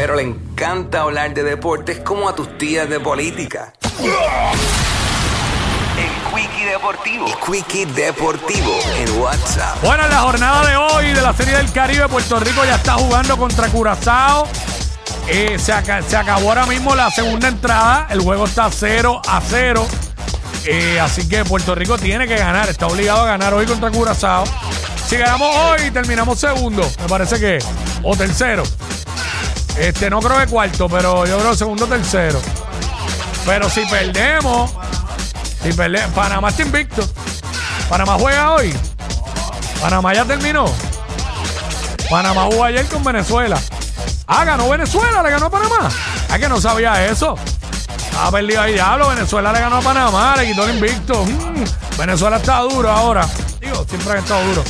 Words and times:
pero 0.00 0.14
le 0.14 0.22
encanta 0.22 1.00
hablar 1.00 1.34
de 1.34 1.42
deportes 1.42 1.98
como 1.98 2.28
a 2.28 2.34
tus 2.36 2.56
tías 2.56 2.88
de 2.88 3.00
política. 3.00 3.72
El 5.98 6.30
Quickie 6.32 6.64
Deportivo. 6.66 7.26
El 7.26 7.34
Quickie 7.44 7.84
Deportivo 7.86 8.78
en 8.96 9.18
WhatsApp. 9.20 9.76
Bueno, 9.82 10.04
en 10.04 10.10
la 10.10 10.20
jornada 10.20 10.64
de 10.68 10.76
hoy 10.76 11.06
de 11.12 11.20
la 11.20 11.32
Serie 11.32 11.56
del 11.56 11.72
Caribe, 11.72 12.06
Puerto 12.06 12.38
Rico 12.38 12.64
ya 12.64 12.76
está 12.76 12.92
jugando 12.94 13.36
contra 13.36 13.66
Curazao. 13.70 14.46
Eh, 15.26 15.58
se, 15.58 15.72
aca- 15.72 15.98
acabó 16.16 16.50
ahora 16.50 16.66
mismo 16.66 16.94
la 16.94 17.10
segunda 17.10 17.48
entrada. 17.48 18.06
El 18.10 18.20
juego 18.20 18.44
está 18.44 18.70
0 18.70 19.20
a 19.26 19.40
0. 19.44 19.84
Eh, 20.64 21.00
así 21.00 21.28
que 21.28 21.44
Puerto 21.44 21.74
Rico 21.74 21.98
tiene 21.98 22.28
que 22.28 22.36
ganar. 22.36 22.68
Está 22.68 22.86
obligado 22.86 23.22
a 23.22 23.26
ganar 23.26 23.52
hoy 23.52 23.66
contra 23.66 23.90
Curazao. 23.90 24.44
Si 25.08 25.16
ganamos 25.16 25.48
hoy, 25.56 25.90
terminamos 25.90 26.38
segundo. 26.38 26.88
Me 27.02 27.08
parece 27.08 27.40
que. 27.40 27.58
O 28.04 28.14
tercero. 28.16 28.62
Este, 29.78 30.10
no 30.10 30.20
creo 30.20 30.38
que 30.38 30.46
cuarto, 30.46 30.88
pero 30.88 31.24
yo 31.26 31.38
creo 31.38 31.54
segundo 31.54 31.84
o 31.84 31.88
tercero. 31.88 32.40
Pero 33.46 33.70
si 33.70 33.84
perdemos. 33.86 34.72
Si 35.62 35.72
perdemos. 35.72 36.10
Panamá 36.14 36.48
está 36.48 36.62
invicto. 36.62 37.08
Panamá 37.88 38.16
juega 38.18 38.52
hoy. 38.52 38.74
Panamá 39.80 40.14
ya 40.14 40.24
terminó. 40.24 40.66
Panamá 42.10 42.44
jugó 42.50 42.64
ayer 42.64 42.86
con 42.86 43.04
Venezuela. 43.04 43.58
Ah, 44.26 44.44
ganó 44.44 44.68
Venezuela, 44.68 45.22
le 45.22 45.30
ganó 45.30 45.46
a 45.46 45.50
Panamá. 45.50 45.88
Ah, 46.28 46.38
que 46.38 46.48
no 46.48 46.60
sabía 46.60 47.06
eso. 47.06 47.36
Estaba 47.96 48.32
perdido 48.32 48.60
ahí, 48.60 48.72
diablo. 48.74 49.08
Venezuela 49.08 49.52
le 49.52 49.60
ganó 49.60 49.76
a 49.76 49.80
Panamá, 49.80 50.34
le 50.36 50.46
quitó 50.46 50.64
el 50.64 50.74
invicto. 50.74 51.24
Mm, 51.24 51.64
Venezuela 51.98 52.36
está 52.38 52.60
duro 52.60 52.90
ahora. 52.90 53.26
Digo, 53.60 53.86
siempre 53.88 54.14
ha 54.14 54.18
estado 54.18 54.44
duro. 54.44 54.64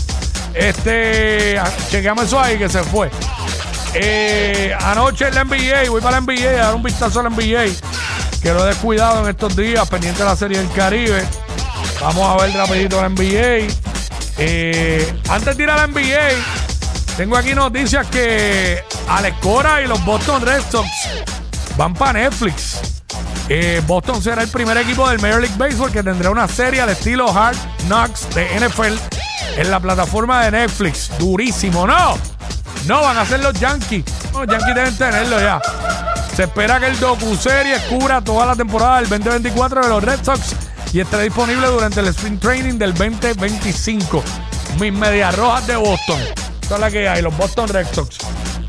Este, 0.55 1.59
ah, 1.59 1.71
chequeamos 1.91 2.27
eso 2.27 2.39
ahí 2.41 2.59
que 2.59 2.69
se 2.69 2.83
fue. 2.85 3.11
Eh, 3.95 4.75
anoche 4.81 5.29
en 5.29 5.35
la 5.35 5.45
NBA, 5.45 5.91
voy 5.91 6.01
para 6.01 6.21
la 6.21 6.27
NBA 6.27 6.51
a 6.51 6.67
dar 6.67 6.75
un 6.75 6.83
vistazo 6.83 7.21
a 7.21 7.25
la 7.25 7.31
NBA. 7.31 7.73
Que 8.43 8.53
lo 8.53 8.65
he 8.65 8.69
descuidado 8.69 9.23
en 9.23 9.31
estos 9.31 9.57
días, 9.57 9.89
pendiente 9.89 10.21
de 10.21 10.25
la 10.25 10.37
Serie 10.37 10.59
del 10.59 10.71
Caribe. 10.73 11.25
Vamos 12.01 12.29
a 12.29 12.45
ver 12.45 12.55
rapidito 12.55 13.01
la 13.01 13.09
NBA. 13.09 13.69
Eh, 14.39 15.15
antes 15.29 15.57
de 15.57 15.63
ir 15.63 15.71
a 15.71 15.77
la 15.77 15.87
NBA, 15.87 16.29
tengo 17.17 17.37
aquí 17.37 17.55
noticias 17.55 18.07
que 18.07 18.83
Alex 19.09 19.37
Cora 19.41 19.83
y 19.83 19.89
los 19.89 20.05
Boston 20.05 20.43
Red 20.43 20.63
Sox 20.71 20.89
van 21.77 21.95
para 21.95 22.21
Netflix. 22.21 22.81
Eh, 23.49 23.83
Boston 23.87 24.23
será 24.23 24.43
el 24.43 24.49
primer 24.49 24.77
equipo 24.77 25.09
del 25.09 25.21
Major 25.21 25.41
League 25.41 25.57
Baseball 25.57 25.91
que 25.91 26.03
tendrá 26.03 26.31
una 26.31 26.47
serie 26.47 26.83
al 26.83 26.91
estilo 26.91 27.29
Hard 27.37 27.57
Knocks 27.87 28.29
de 28.35 28.47
NFL 28.61 28.95
en 29.57 29.71
la 29.71 29.81
plataforma 29.81 30.45
de 30.45 30.51
Netflix. 30.53 31.11
Durísimo, 31.19 31.87
¿no? 31.87 32.19
No, 32.87 33.03
van 33.03 33.19
a 33.19 33.27
ser 33.27 33.41
los 33.41 33.55
Yankees. 33.55 34.05
Los 34.33 34.47
Yankees 34.47 34.75
deben 34.75 34.97
tenerlo 34.97 35.41
ya. 35.41 35.61
Se 36.35 36.45
espera 36.45 36.79
que 36.79 36.87
el 36.87 36.99
docu-series 37.01 37.83
cubra 37.83 38.21
toda 38.21 38.47
la 38.47 38.57
temporada 38.57 39.01
del 39.01 39.09
2024 39.09 39.83
de 39.83 39.89
los 39.89 40.05
Red 40.05 40.25
Sox 40.25 40.55
y 40.93 41.01
esté 41.01 41.21
disponible 41.21 41.67
durante 41.67 42.01
el 42.01 42.09
Spring 42.09 42.39
Training 42.39 42.79
del 42.79 42.95
2025. 42.95 44.23
Mis 44.79 44.93
medias 44.93 45.35
rojas 45.37 45.67
de 45.67 45.77
Boston. 45.77 46.21
Esa 46.63 46.75
es 46.75 46.81
la 46.81 46.91
que 46.91 47.09
hay, 47.09 47.23
los 47.23 47.37
Boston 47.37 47.69
Red 47.69 47.87
Sox. 47.93 48.19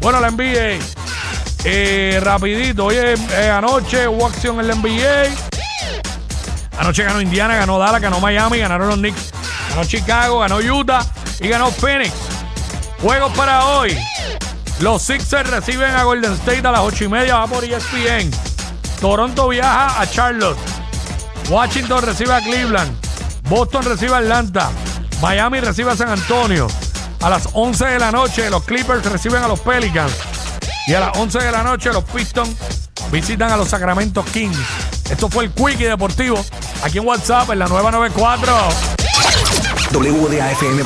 Bueno, 0.01 0.19
la 0.19 0.31
NBA. 0.31 0.79
Eh, 1.65 2.19
rapidito, 2.23 2.85
oye, 2.85 3.13
eh, 3.13 3.49
anoche 3.49 4.07
hubo 4.07 4.27
acción 4.27 4.59
en 4.59 4.67
la 4.67 4.75
NBA. 4.75 5.29
Anoche 6.79 7.03
ganó 7.03 7.21
Indiana, 7.21 7.55
ganó 7.55 7.77
Dallas, 7.77 8.01
ganó 8.01 8.19
Miami, 8.21 8.59
ganaron 8.59 8.87
los 8.87 8.97
Knicks, 8.97 9.31
ganó 9.69 9.83
Chicago, 9.83 10.39
ganó 10.39 10.57
Utah 10.57 11.05
y 11.41 11.49
ganó 11.49 11.69
Phoenix. 11.71 12.13
Juegos 13.01 13.31
para 13.33 13.65
hoy. 13.65 13.97
Los 14.81 15.03
Sixers 15.03 15.49
reciben 15.49 15.91
a 15.91 16.03
Golden 16.03 16.33
State 16.33 16.67
a 16.67 16.71
las 16.71 16.81
8 16.81 17.05
y 17.05 17.07
media, 17.07 17.37
va 17.37 17.47
por 17.47 17.63
ESPN. 17.63 18.29
Toronto 18.99 19.47
viaja 19.47 20.01
a 20.01 20.09
Charlotte. 20.09 20.57
Washington 21.49 22.03
recibe 22.03 22.33
a 22.33 22.41
Cleveland. 22.41 22.91
Boston 23.49 23.83
recibe 23.85 24.13
a 24.13 24.17
Atlanta. 24.17 24.69
Miami 25.21 25.61
recibe 25.61 25.91
a 25.91 25.95
San 25.95 26.09
Antonio. 26.09 26.67
A 27.21 27.29
las 27.29 27.49
11 27.53 27.85
de 27.85 27.99
la 27.99 28.11
noche, 28.11 28.49
los 28.49 28.63
Clippers 28.63 29.05
reciben 29.05 29.43
a 29.43 29.47
los 29.47 29.59
Pelicans. 29.61 30.13
Y 30.87 30.93
a 30.93 30.99
las 30.99 31.17
11 31.17 31.39
de 31.39 31.51
la 31.51 31.63
noche, 31.63 31.91
los 31.93 32.03
Pistons 32.03 32.55
visitan 33.11 33.51
a 33.51 33.57
los 33.57 33.69
Sacramento 33.69 34.23
Kings. 34.25 34.57
Esto 35.09 35.29
fue 35.29 35.45
el 35.45 35.51
Quickie 35.51 35.85
Deportivo. 35.85 36.43
Aquí 36.83 36.97
en 36.97 37.07
WhatsApp, 37.07 37.49
en 37.51 37.59
la 37.59 37.67
nueva 37.67 37.91
94. 37.91 38.53
WDAFM 39.91 40.83